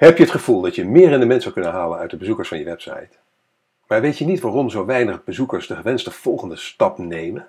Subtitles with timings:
[0.00, 2.58] Heb je het gevoel dat je meer rendement zou kunnen halen uit de bezoekers van
[2.58, 3.08] je website?
[3.86, 7.48] Maar weet je niet waarom zo weinig bezoekers de gewenste volgende stap nemen?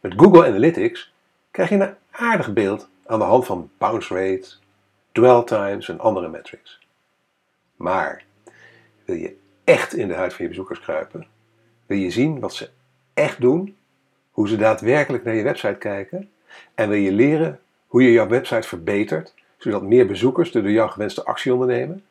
[0.00, 1.12] Met Google Analytics
[1.50, 4.60] krijg je een aardig beeld aan de hand van bounce rates,
[5.12, 6.78] dwell times en andere metrics.
[7.76, 8.24] Maar
[9.04, 11.26] wil je echt in de huid van je bezoekers kruipen?
[11.86, 12.70] Wil je zien wat ze
[13.14, 13.76] echt doen?
[14.30, 16.30] Hoe ze daadwerkelijk naar je website kijken?
[16.74, 20.90] En wil je leren hoe je jouw website verbetert, zodat meer bezoekers de door jou
[20.90, 22.04] gewenste actie ondernemen?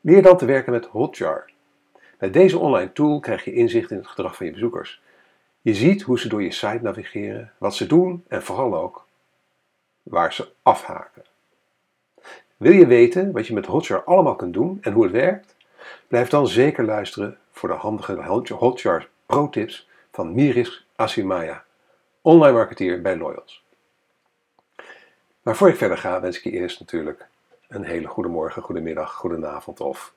[0.00, 1.50] Leer dan te werken met Hotjar.
[2.18, 5.02] Met deze online tool krijg je inzicht in het gedrag van je bezoekers.
[5.60, 9.06] Je ziet hoe ze door je site navigeren, wat ze doen en vooral ook
[10.02, 11.24] waar ze afhaken.
[12.56, 15.56] Wil je weten wat je met Hotjar allemaal kunt doen en hoe het werkt?
[16.08, 21.64] Blijf dan zeker luisteren voor de handige Hotjar Pro Tips van Miris Asimaya,
[22.20, 23.65] online marketeer bij Loyals.
[25.46, 27.26] Maar voor ik verder ga, wens ik je eerst natuurlijk
[27.68, 30.12] een hele goede morgen, goede middag, goede avond of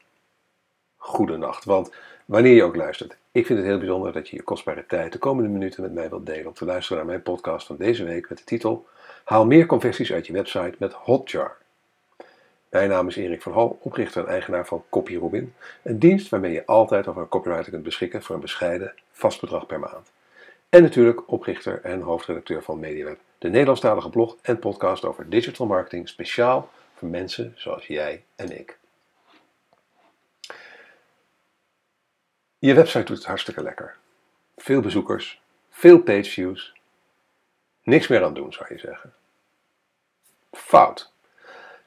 [0.97, 1.65] goede nacht.
[1.65, 1.91] Want
[2.25, 5.17] wanneer je ook luistert, ik vind het heel bijzonder dat je je kostbare tijd de
[5.17, 8.29] komende minuten met mij wilt delen om te luisteren naar mijn podcast van deze week
[8.29, 8.87] met de titel
[9.23, 11.57] Haal meer conversies uit je website met Hotjar.
[12.69, 16.65] Mijn naam is Erik van Hal, oprichter en eigenaar van CopyRobin, een dienst waarmee je
[16.65, 20.11] altijd over een copywriter kunt beschikken voor een bescheiden vast bedrag per maand.
[20.69, 26.09] En natuurlijk oprichter en hoofdredacteur van MediaWeb, de Nederlandstalige blog en podcast over digital marketing
[26.09, 28.77] speciaal voor mensen zoals jij en ik.
[32.59, 33.97] Je website doet het hartstikke lekker.
[34.57, 36.73] Veel bezoekers, veel pageviews.
[37.83, 39.13] Niks meer aan doen, zou je zeggen.
[40.51, 41.11] Fout.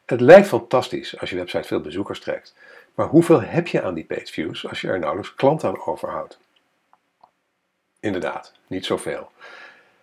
[0.04, 2.54] Het lijkt fantastisch als je website veel bezoekers trekt,
[2.94, 6.38] maar hoeveel heb je aan die pageviews als je er nauwelijks klanten aan overhoudt?
[8.02, 9.30] Inderdaad, niet zoveel.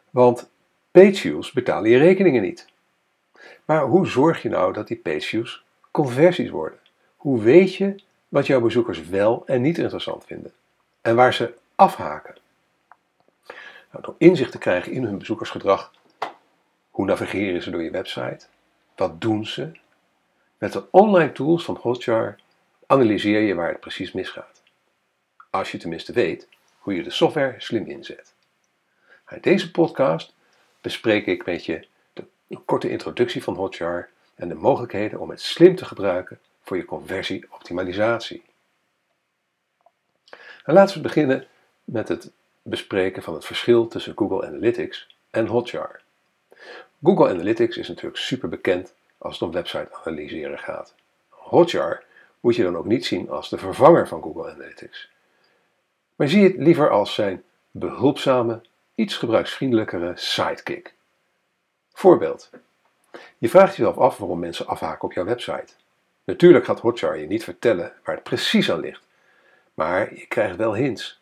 [0.10, 0.50] Want
[0.92, 2.68] pageviews betalen je rekeningen niet.
[3.66, 6.80] Maar hoe zorg je nou dat die pageviews conversies worden?
[7.16, 7.96] Hoe weet je
[8.28, 10.54] wat jouw bezoekers wel en niet interessant vinden?
[11.02, 12.36] En waar ze afhaken?
[13.92, 15.94] Nou, door inzicht te krijgen in hun bezoekersgedrag,
[16.90, 18.46] hoe navigeren ze door je website?
[18.96, 19.72] Wat doen ze?
[20.58, 22.36] Met de online tools van Hotjar
[22.86, 24.64] analyseer je waar het precies misgaat.
[25.50, 26.48] Als je tenminste weet
[26.90, 28.34] hoe je de software slim inzet.
[29.30, 30.34] In deze podcast
[30.82, 32.24] bespreek ik met je de,
[32.66, 38.44] korte introductie van Hotjar en de mogelijkheden om het slim te gebruiken voor je conversieoptimalisatie.
[40.64, 41.48] En laten we beginnen
[41.84, 46.02] met het bespreken van het verschil tussen Google Analytics en Hotjar.
[47.04, 50.96] Google Analytics is natuurlijk super bekend als het om website analyseren gaat.
[51.30, 52.04] Hotjar
[52.40, 55.10] moet je dan ook niet zien als de vervanger van Google Analytics.
[56.20, 58.62] Maar zie het liever als zijn behulpzame,
[58.96, 60.94] iets gebruiksvriendelijkere sidekick.
[61.94, 62.50] Voorbeeld.
[63.38, 65.74] Je vraagt jezelf af waarom mensen afhaken op jouw website.
[66.24, 69.08] Natuurlijk gaat Hotjar je niet vertellen waar het precies aan ligt,
[69.74, 71.20] maar je krijgt wel hints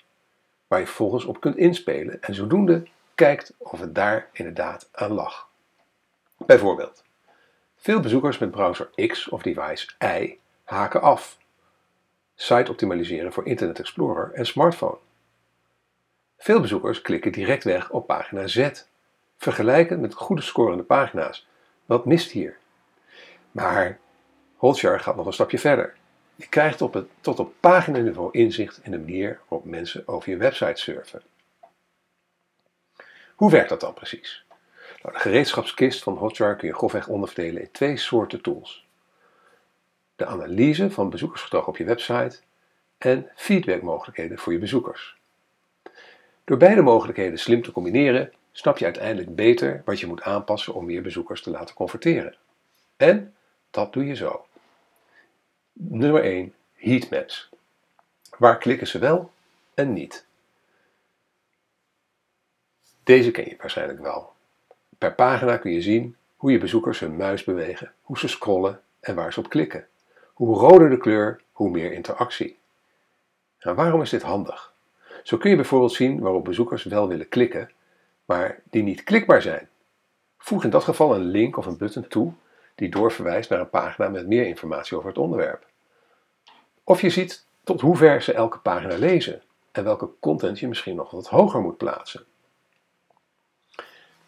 [0.68, 2.84] waar je vervolgens op kunt inspelen en zodoende
[3.16, 5.50] kijkt of het daar inderdaad aan lag.
[6.38, 7.04] Bijvoorbeeld,
[7.76, 11.38] veel bezoekers met browser X of device Y haken af.
[12.40, 14.98] Site optimaliseren voor Internet Explorer en smartphone.
[16.38, 18.70] Veel bezoekers klikken direct weg op pagina Z,
[19.38, 21.48] vergelijken met goede scorende pagina's.
[21.86, 22.58] Wat mist hier?
[23.52, 24.00] Maar
[24.56, 25.96] Hotjar gaat nog een stapje verder.
[26.36, 30.38] Je krijgt op het, tot op paginaniveau inzicht in de manier waarop mensen over je
[30.38, 31.22] website surfen.
[33.36, 34.46] Hoe werkt dat dan precies?
[35.02, 38.87] Nou, de gereedschapskist van Hotjar kun je grofweg onderverdelen in twee soorten tools.
[40.18, 42.40] De analyse van bezoekersgedrag op je website
[42.98, 45.18] en feedbackmogelijkheden voor je bezoekers.
[46.44, 50.86] Door beide mogelijkheden slim te combineren, snap je uiteindelijk beter wat je moet aanpassen om
[50.86, 52.36] meer bezoekers te laten converteren.
[52.96, 53.36] En
[53.72, 54.46] dat doe je zo.
[55.74, 56.54] Nummer 1.
[56.74, 57.50] Heatmaps.
[58.38, 59.32] Waar klikken ze wel
[59.74, 60.26] en niet?
[63.04, 64.34] Deze ken je waarschijnlijk wel.
[64.98, 69.16] Per pagina kun je zien hoe je bezoekers hun muis bewegen, hoe ze scrollen en
[69.16, 69.88] waar ze op klikken.
[70.38, 72.58] Hoe roder de kleur, hoe meer interactie.
[73.60, 74.74] Nou, waarom is dit handig?
[75.24, 77.72] Zo kun je bijvoorbeeld zien waarop bezoekers wel willen klikken,
[78.26, 79.70] maar die niet klikbaar zijn.
[80.38, 82.34] Voeg in dat geval een link of een button toe
[82.76, 85.66] die doorverwijst naar een pagina met meer informatie over het onderwerp.
[86.84, 89.42] Of je ziet tot hoe ver ze elke pagina lezen
[89.72, 92.26] en welke content je misschien nog wat hoger moet plaatsen.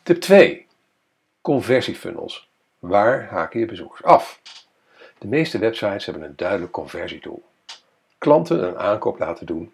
[0.04, 0.68] Tip 2.
[1.42, 2.50] Conversiefunnels.
[2.80, 4.42] Waar haken je bezoekers af?
[5.20, 7.44] De meeste websites hebben een duidelijk conversiedoel.
[8.18, 9.72] Klanten een aankoop laten doen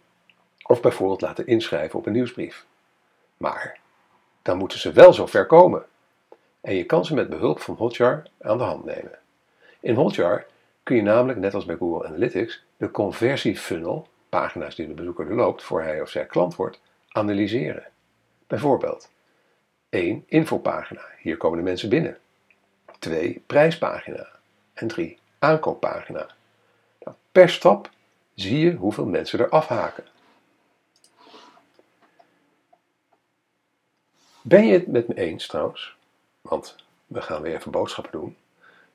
[0.63, 2.65] of bijvoorbeeld laten inschrijven op een nieuwsbrief.
[3.37, 3.79] Maar
[4.41, 5.85] dan moeten ze wel zo ver komen.
[6.61, 9.19] En je kan ze met behulp van Hotjar aan de hand nemen.
[9.79, 10.45] In Hotjar
[10.83, 15.63] kun je namelijk, net als bij Google Analytics, de conversiefunnel, pagina's die de bezoeker loopt
[15.63, 17.87] voor hij of zij klant wordt, analyseren.
[18.47, 19.09] Bijvoorbeeld
[19.89, 20.23] 1.
[20.27, 22.17] Infopagina, hier komen de mensen binnen.
[22.99, 23.43] 2.
[23.45, 24.27] Prijspagina.
[24.73, 25.17] En 3.
[25.39, 26.27] Aankooppagina.
[27.03, 27.89] Nou, per stap
[28.33, 30.03] zie je hoeveel mensen er afhaken.
[34.41, 35.95] Ben je het met me eens trouwens,
[36.41, 36.75] want
[37.07, 38.35] we gaan weer even boodschappen doen,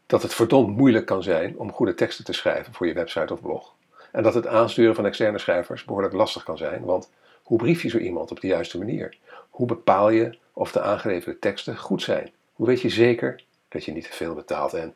[0.07, 3.41] dat het verdomd moeilijk kan zijn om goede teksten te schrijven voor je website of
[3.41, 3.75] blog?
[4.13, 7.11] En dat het aansturen van externe schrijvers behoorlijk lastig kan zijn, want
[7.43, 9.19] hoe brief je zo iemand op de juiste manier?
[9.51, 12.33] Hoe bepaal je of de aangeleverde teksten goed zijn?
[12.53, 14.75] Hoe weet je zeker dat je niet te veel betaalt?
[14.75, 14.95] En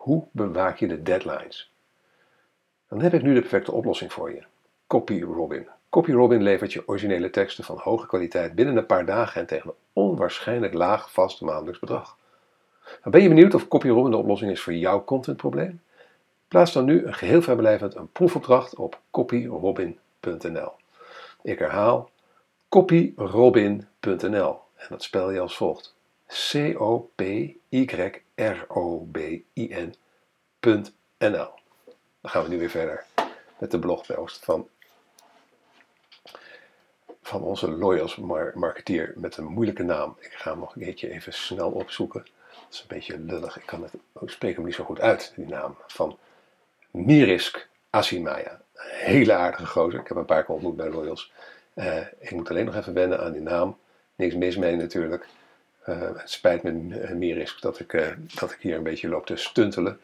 [0.00, 1.72] hoe bewaak je de deadlines?
[2.88, 4.42] Dan heb ik nu de perfecte oplossing voor je.
[4.86, 5.68] CopyRobin.
[5.90, 9.76] CopyRobin levert je originele teksten van hoge kwaliteit binnen een paar dagen en tegen een
[9.92, 12.16] onwaarschijnlijk laag vast maandelijks bedrag.
[13.02, 15.80] Ben je benieuwd of CopyRobin de oplossing is voor jouw contentprobleem?
[16.48, 20.72] Plaats dan nu een geheel vrijblijvend een proefopdracht op copyrobin.nl.
[21.42, 22.10] Ik herhaal
[22.68, 25.94] copyrobin.nl en dat spel je als volgt:
[26.30, 27.58] C-O-P-Y-R-O-B-I-N.nl.
[32.20, 33.04] Dan gaan we nu weer verder
[33.58, 34.68] met de blogpost van,
[37.22, 38.16] van onze loyals
[38.54, 40.16] marketeer met een moeilijke naam.
[40.20, 42.26] Ik ga hem nog een keertje even snel opzoeken.
[42.50, 43.56] Dat is een beetje lullig.
[43.56, 45.76] Ik, kan het, ik spreek hem niet zo goed uit, die naam.
[45.86, 46.18] Van
[46.90, 48.60] Mirisk Asimaya.
[48.74, 50.00] hele aardige gozer.
[50.00, 51.32] Ik heb een paar keer ontmoet bij Loyals.
[51.74, 53.78] Uh, ik moet alleen nog even wennen aan die naam.
[54.14, 55.26] Niks mis mee natuurlijk.
[55.88, 59.36] Uh, het spijt me, uh, Mirisk, dat ik, dat ik hier een beetje loop te
[59.36, 60.00] stuntelen.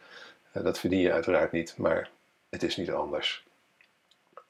[0.51, 2.09] dat verdien je uiteraard niet, maar
[2.49, 3.45] het is niet anders.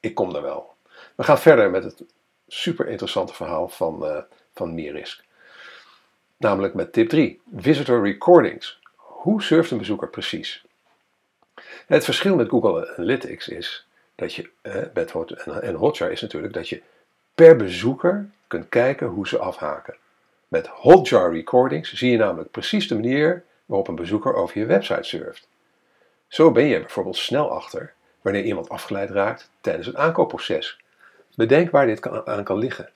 [0.00, 0.74] Ik kom er wel.
[1.14, 2.04] We gaan verder met het
[2.46, 5.24] super interessante verhaal van, van Mirisk.
[6.36, 7.40] Namelijk met tip 3.
[7.56, 8.80] Visitor recordings.
[8.96, 10.64] Hoe surft een bezoeker precies?
[11.86, 16.82] Het verschil met Google Analytics is dat je, eh, en Hotjar is natuurlijk dat je
[17.34, 19.96] per bezoeker kunt kijken hoe ze afhaken.
[20.48, 25.02] Met Hotjar recordings zie je namelijk precies de manier waarop een bezoeker over je website
[25.02, 25.48] surft.
[26.28, 30.80] Zo ben je bijvoorbeeld snel achter wanneer iemand afgeleid raakt tijdens het aankoopproces.
[31.36, 32.90] Bedenk waar dit aan kan liggen.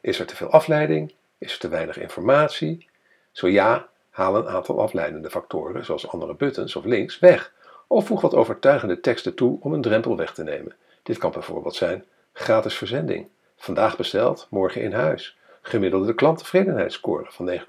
[0.00, 1.14] Is er te veel afleiding?
[1.38, 2.88] Is er te weinig informatie?
[3.32, 7.52] Zo ja, haal een aantal afleidende factoren, zoals andere buttons of links, weg.
[7.86, 10.74] Of voeg wat overtuigende teksten toe om een drempel weg te nemen.
[11.02, 15.36] Dit kan bijvoorbeeld zijn gratis verzending, vandaag besteld, morgen in huis,
[15.66, 17.60] gemiddelde klanttevredenheidsscore van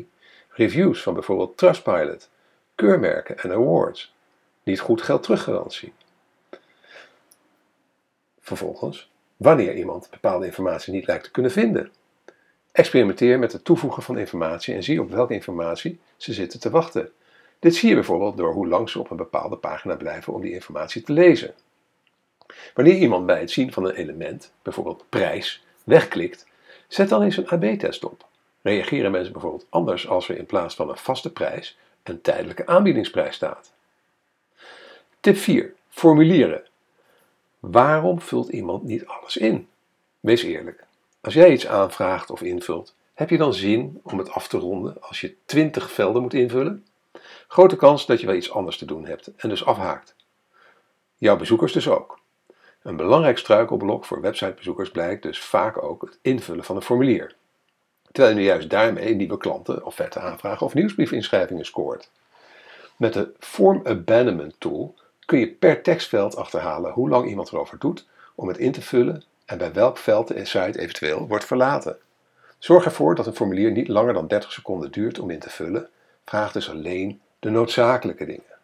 [0.00, 0.08] 9,3,
[0.48, 2.30] reviews van bijvoorbeeld Trustpilot,
[2.74, 4.14] keurmerken en awards,
[4.62, 5.92] niet goed geld teruggarantie.
[8.40, 11.90] Vervolgens, wanneer iemand bepaalde informatie niet lijkt te kunnen vinden.
[12.72, 17.10] Experimenteer met het toevoegen van informatie en zie op welke informatie ze zitten te wachten.
[17.58, 20.52] Dit zie je bijvoorbeeld door hoe lang ze op een bepaalde pagina blijven om die
[20.52, 21.54] informatie te lezen.
[22.74, 26.46] Wanneer iemand bij het zien van een element, bijvoorbeeld prijs, wegklikt,
[26.88, 28.26] zet dan eens een AB-test op.
[28.62, 33.34] Reageren mensen bijvoorbeeld anders als er in plaats van een vaste prijs een tijdelijke aanbiedingsprijs
[33.34, 33.72] staat?
[35.20, 35.74] Tip 4.
[35.88, 36.64] Formulieren.
[37.60, 39.68] Waarom vult iemand niet alles in?
[40.20, 40.86] Wees eerlijk.
[41.20, 45.02] Als jij iets aanvraagt of invult, heb je dan zin om het af te ronden
[45.02, 46.86] als je 20 velden moet invullen?
[47.48, 50.14] Grote kans dat je wel iets anders te doen hebt en dus afhaakt.
[51.16, 52.15] Jouw bezoekers dus ook.
[52.86, 57.34] Een belangrijk struikelblok voor websitebezoekers blijkt dus vaak ook het invullen van een formulier.
[58.12, 62.10] Terwijl je nu juist daarmee nieuwe klanten, offerte aanvragen of nieuwsbriefinschrijvingen scoort.
[62.96, 68.06] Met de Form Abandonment Tool kun je per tekstveld achterhalen hoe lang iemand erover doet
[68.34, 71.98] om het in te vullen en bij welk veld de site eventueel wordt verlaten.
[72.58, 75.88] Zorg ervoor dat een formulier niet langer dan 30 seconden duurt om in te vullen.
[76.24, 78.54] Vraag dus alleen de noodzakelijke dingen.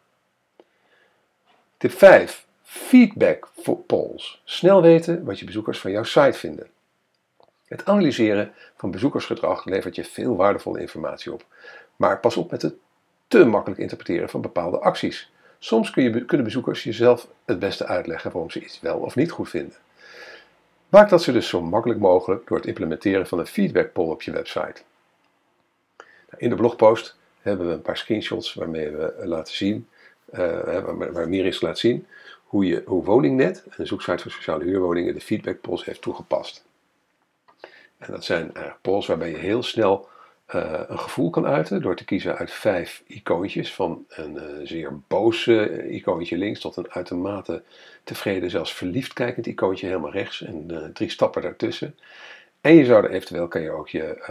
[1.76, 2.46] Tip 5.
[2.74, 3.48] Feedback
[3.86, 4.42] polls.
[4.44, 6.66] Snel weten wat je bezoekers van jouw site vinden.
[7.66, 11.44] Het analyseren van bezoekersgedrag levert je veel waardevolle informatie op.
[11.96, 12.74] Maar pas op met het
[13.28, 15.32] te makkelijk interpreteren van bepaalde acties.
[15.58, 19.30] Soms kun je, kunnen bezoekers jezelf het beste uitleggen waarom ze iets wel of niet
[19.30, 19.76] goed vinden.
[20.88, 24.22] Maak dat ze dus zo makkelijk mogelijk door het implementeren van een feedback poll op
[24.22, 24.82] je website.
[25.96, 29.88] Nou, in de blogpost hebben we een paar screenshots waarmee we laten zien,
[30.34, 30.78] uh,
[31.12, 32.06] waar Miris laat zien,
[32.52, 36.64] hoe, je, hoe Woningnet, een zoeksite voor sociale huurwoningen, de feedback polls heeft toegepast.
[37.98, 40.08] En dat zijn uh, polls waarbij je heel snel
[40.54, 43.74] uh, een gevoel kan uiten door te kiezen uit vijf icoontjes.
[43.74, 45.46] Van een uh, zeer boos
[45.88, 47.62] icoontje links tot een uitermate
[48.04, 51.98] tevreden, zelfs verliefd kijkend icoontje helemaal rechts en drie stappen daartussen.
[52.60, 54.22] En je zou er eventueel kan je ook je,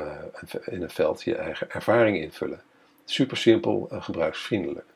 [0.66, 2.62] in een veld je eigen ervaring invullen.
[3.06, 4.91] Super simpel en gebruiksvriendelijk.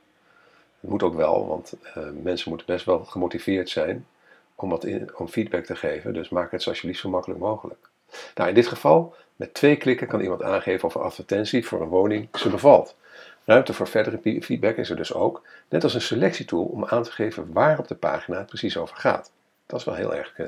[0.79, 4.07] Het moet ook wel, want uh, mensen moeten best wel gemotiveerd zijn
[4.55, 6.13] om, wat om feedback te geven.
[6.13, 7.89] Dus maak het alsjeblieft zo makkelijk mogelijk.
[8.35, 11.87] Nou, in dit geval, met twee klikken kan iemand aangeven of een advertentie voor een
[11.87, 12.95] woning ze bevalt.
[13.43, 17.11] Ruimte voor verdere feedback is er dus ook, net als een selectietool om aan te
[17.11, 19.31] geven waar op de pagina het precies over gaat.
[19.65, 20.47] Dat is wel heel erg uh,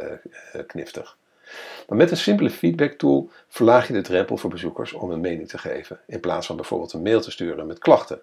[0.67, 1.17] kniftig.
[1.87, 5.49] Maar met een simpele feedback tool verlaag je de drempel voor bezoekers om een mening
[5.49, 8.21] te geven, in plaats van bijvoorbeeld een mail te sturen met klachten.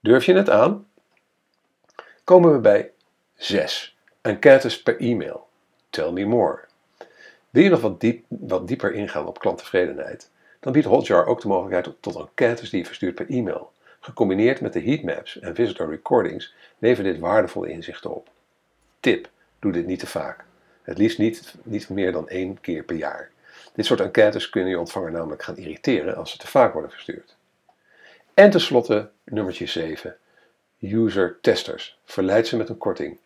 [0.00, 0.86] Durf je het aan?
[2.24, 2.90] Komen we bij
[3.34, 3.96] 6.
[4.20, 5.48] Enquêtes per e-mail.
[5.90, 6.60] Tell me more.
[7.50, 10.30] Wil je nog wat, diep, wat dieper ingaan op klanttevredenheid?
[10.60, 13.72] Dan biedt Hotjar ook de mogelijkheid tot enquêtes die je verstuurt per e-mail.
[14.00, 18.28] Gecombineerd met de heatmaps en visitor recordings levert dit waardevolle inzichten op.
[19.00, 19.28] Tip:
[19.58, 20.44] doe dit niet te vaak.
[20.82, 23.30] Het liefst niet, niet meer dan één keer per jaar.
[23.72, 27.36] Dit soort enquêtes kunnen je ontvanger namelijk gaan irriteren als ze te vaak worden verstuurd.
[28.34, 30.16] En tenslotte nummertje 7.
[30.92, 31.98] User testers.
[32.04, 33.18] Verleid ze met een korting.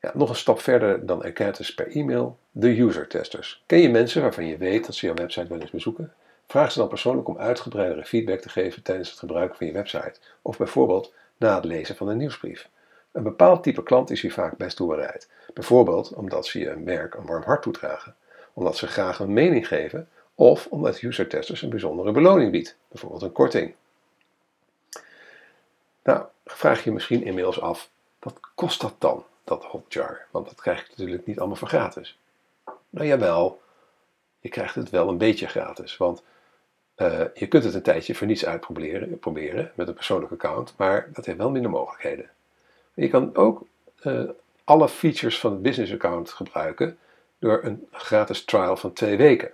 [0.00, 3.62] Ja, nog een stap verder dan enquêtes per e-mail, de user testers.
[3.66, 6.12] Ken je mensen waarvan je weet dat ze jouw website wel eens bezoeken?
[6.46, 10.14] Vraag ze dan persoonlijk om uitgebreidere feedback te geven tijdens het gebruiken van je website,
[10.42, 12.68] of bijvoorbeeld na het lezen van een nieuwsbrief.
[13.12, 15.28] Een bepaald type klant is hier vaak best toe bereid.
[15.54, 18.14] Bijvoorbeeld omdat ze je merk een warm hart toedragen,
[18.52, 23.22] omdat ze graag een mening geven of omdat user testers een bijzondere beloning biedt, bijvoorbeeld
[23.22, 23.74] een korting.
[26.02, 30.26] Nou, vraag je misschien inmiddels af, wat kost dat dan, dat hotjar?
[30.30, 32.18] Want dat krijg je natuurlijk niet allemaal voor gratis.
[32.90, 33.60] Nou jawel,
[34.40, 36.22] je krijgt het wel een beetje gratis, want
[36.96, 41.08] uh, je kunt het een tijdje voor niets uitproberen proberen, met een persoonlijk account, maar
[41.12, 42.30] dat heeft wel minder mogelijkheden.
[42.94, 43.66] Je kan ook
[44.02, 44.28] uh,
[44.64, 46.98] alle features van het business account gebruiken
[47.38, 49.50] door een gratis trial van twee weken.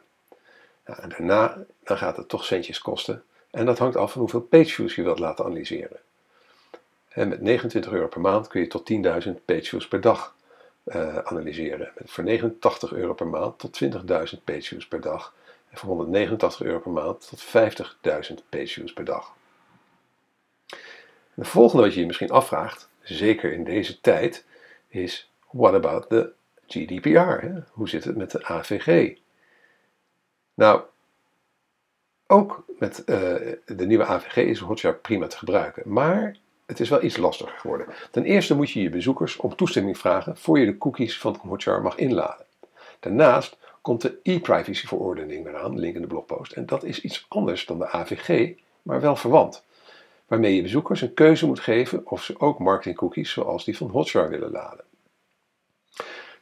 [0.84, 4.94] En daarna dan gaat het toch centjes kosten en dat hangt af van hoeveel pageviews
[4.94, 6.00] je wilt laten analyseren.
[7.16, 8.92] Met 29 euro per maand kun je tot
[9.26, 10.36] 10.000 pageviews per dag
[10.84, 11.92] uh, analyseren.
[12.04, 15.34] Voor 89 euro per maand tot 20.000 pageviews per dag.
[15.70, 19.34] En voor 189 euro per maand tot 50.000 pageviews per dag.
[21.34, 24.44] de volgende wat je je misschien afvraagt, zeker in deze tijd,
[24.88, 26.32] is what about the
[26.66, 27.46] GDPR?
[27.70, 29.16] Hoe zit het met de AVG?
[30.54, 30.82] Nou,
[32.26, 33.06] ook met uh,
[33.66, 37.86] de nieuwe AVG is Hotjar prima te gebruiken, maar het is wel iets lastiger geworden.
[38.10, 41.82] Ten eerste moet je je bezoekers om toestemming vragen voor je de cookies van Hotjar
[41.82, 42.46] mag inladen.
[43.00, 47.78] Daarnaast komt de e-privacy-verordening eraan, link in de blogpost, en dat is iets anders dan
[47.78, 49.64] de AVG, maar wel verwant
[50.26, 54.28] waarmee je bezoekers een keuze moet geven of ze ook marketingcookies zoals die van Hotjar
[54.28, 54.84] willen laden.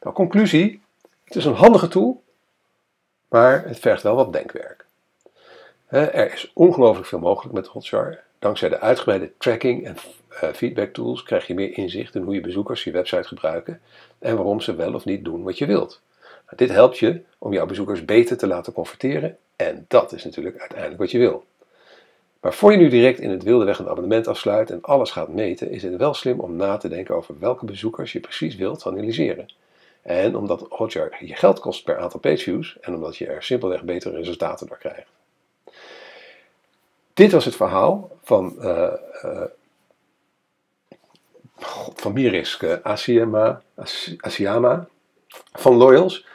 [0.01, 0.81] Nou, conclusie:
[1.23, 2.23] het is een handige tool,
[3.27, 4.85] maar het vergt wel wat denkwerk.
[5.87, 8.23] Er is ongelooflijk veel mogelijk met Hotjar.
[8.39, 9.95] Dankzij de uitgebreide tracking en
[10.29, 13.81] eh, feedback tools krijg je meer inzicht in hoe je bezoekers je website gebruiken
[14.19, 16.01] en waarom ze wel of niet doen wat je wilt.
[16.21, 20.57] Nou, dit helpt je om jouw bezoekers beter te laten converteren en dat is natuurlijk
[20.57, 21.45] uiteindelijk wat je wil.
[22.45, 25.29] Maar voor je nu direct in het wilde weg een abonnement afsluit en alles gaat
[25.29, 28.87] meten, is het wel slim om na te denken over welke bezoekers je precies wilt
[28.87, 29.45] analyseren.
[30.01, 34.15] En omdat Hotjar je geld kost per aantal pageviews en omdat je er simpelweg betere
[34.15, 35.07] resultaten door krijgt.
[37.15, 38.93] Dit was het verhaal van, uh,
[39.23, 39.41] uh,
[41.95, 43.61] van Mirisk Asiama,
[45.53, 46.25] van Loyals.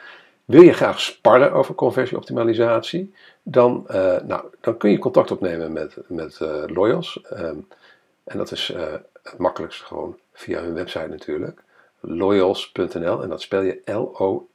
[0.45, 3.13] Wil je graag sparren over conversieoptimalisatie?
[3.43, 7.19] Dan, uh, nou, dan kun je contact opnemen met, met Loyals.
[7.31, 7.67] Um,
[8.23, 8.67] en dat is
[9.23, 11.63] het makkelijkst gewoon via hun website natuurlijk.
[11.99, 14.51] Loyals.nl en dat spel je L-O-Y-A-L-S.nl.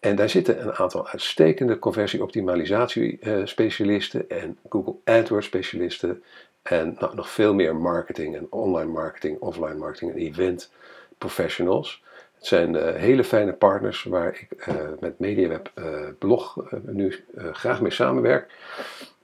[0.00, 6.22] En daar zitten een aantal uitstekende conversieoptimalisatie specialisten en Google AdWords specialisten.
[6.62, 10.72] En nou, nog veel meer marketing en online marketing, offline marketing en event
[11.18, 12.02] professionals.
[12.34, 15.84] Het zijn uh, hele fijne partners waar ik uh, met MediaWeb uh,
[16.18, 18.52] Blog nu graag mee samenwerk.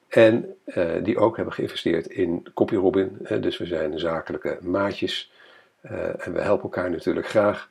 [0.09, 0.57] En
[1.03, 3.27] die ook hebben geïnvesteerd in CopyRobin.
[3.41, 5.33] dus we zijn zakelijke maatjes.
[6.19, 7.71] en we helpen elkaar natuurlijk graag.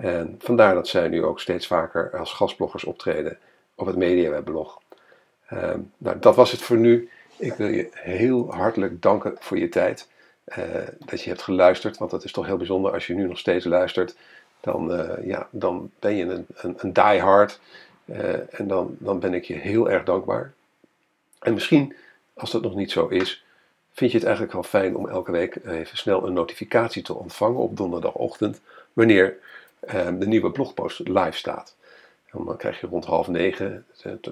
[0.00, 3.38] En vandaar dat zij nu ook steeds vaker als gastbloggers optreden
[3.74, 4.80] op het MediaWeb Blog.
[5.46, 7.08] Ehm, nou, dat was het voor nu.
[7.36, 10.08] Ik wil je heel hartelijk danken voor je tijd.
[10.98, 13.64] dat je hebt geluisterd, want dat is toch heel bijzonder als je nu nog steeds
[13.64, 14.16] luistert
[14.60, 17.60] dan, uh, ja, dan ben je een, een, een diehard.
[18.04, 20.52] Uh, en dan, dan ben ik je heel erg dankbaar.
[21.38, 21.96] En misschien,
[22.34, 23.44] als dat nog niet zo is,
[23.92, 27.60] vind je het eigenlijk wel fijn om elke week even snel een notificatie te ontvangen
[27.60, 28.60] op donderdagochtend,
[28.92, 29.36] wanneer
[30.18, 31.76] de nieuwe blogpost live staat.
[32.30, 33.86] En dan krijg je rond half negen,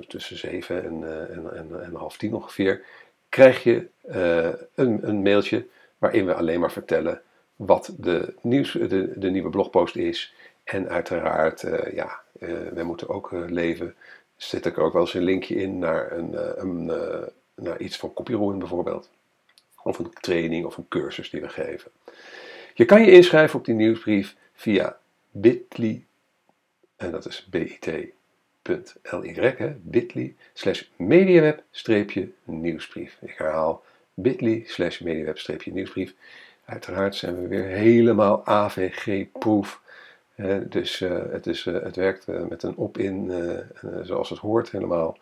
[0.09, 2.85] tussen zeven en, en, en, en half tien ongeveer,
[3.29, 5.67] krijg je eh, een, een mailtje
[5.99, 7.23] waarin we alleen maar vertellen
[7.57, 10.35] wat de, nieuws, de, de nieuwe blogpost is.
[10.65, 11.61] En uiteraard,
[11.93, 13.95] ja, uh, wij moeten ook leven.
[14.37, 16.91] Zit er ook wel eens een linkje in naar, een, een
[17.55, 19.11] naar iets van copyroen bijvoorbeeld.
[19.83, 21.91] Of een training of een cursus die we geven.
[22.75, 24.99] Je kan je inschrijven op die nieuwsbrief via
[25.41, 26.05] bit.ly,
[26.97, 28.13] en dat is bit.ly,
[29.83, 33.19] bit.ly slash mediaweb-nieuwsbrief.
[33.21, 36.15] Ik herhaal bit.ly slash mediaweb-nieuwsbrief.
[36.65, 39.81] Uiteraard zijn we weer helemaal AVG-proof.
[40.69, 43.33] dus uh, het, is, uh, het werkt uh, met een opt-in
[44.03, 45.19] zoals het hoort helemaal.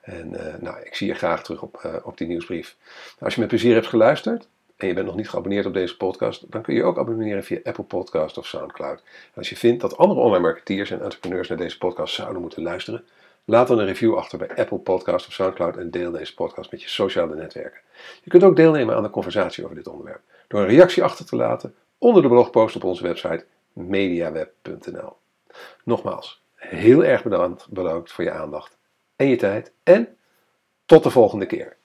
[0.00, 0.30] En
[0.60, 2.76] nou, ik zie je graag terug op, op die nieuwsbrief.
[3.18, 6.52] Als je met plezier hebt geluisterd, en je bent nog niet geabonneerd op deze podcast,
[6.52, 8.98] dan kun je ook abonneren via Apple Podcast of Soundcloud.
[8.98, 12.62] En als je vindt dat andere online marketeers en entrepreneurs naar deze podcast zouden moeten
[12.62, 13.04] luisteren,
[13.44, 16.82] laat dan een review achter bij Apple Podcast of Soundcloud en deel deze podcast met
[16.82, 17.80] je sociale netwerken.
[18.22, 21.36] Je kunt ook deelnemen aan de conversatie over dit onderwerp door een reactie achter te
[21.36, 25.16] laten onder de blogpost op onze website mediaweb.nl.
[25.84, 28.76] Nogmaals, heel erg bedankt, bedankt voor je aandacht
[29.16, 30.16] en je tijd en
[30.86, 31.76] tot de volgende keer.